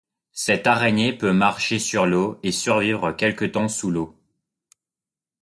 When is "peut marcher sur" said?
1.15-2.07